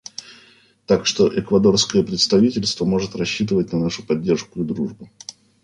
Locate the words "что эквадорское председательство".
1.05-2.85